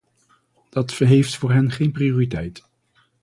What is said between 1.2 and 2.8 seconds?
voor hen geen prioriteit.